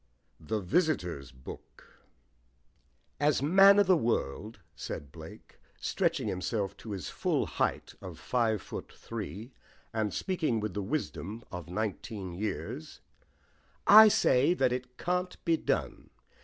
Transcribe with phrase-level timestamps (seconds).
[0.39, 1.99] THE VISITORS' BOOK
[3.19, 8.63] "As man of the world," said Blake, stretching himself to his full height of five
[8.63, 9.53] foot three,
[9.93, 13.01] and speaking with the wisdom of nineteen years,
[13.85, 16.09] "I say that it can't be done.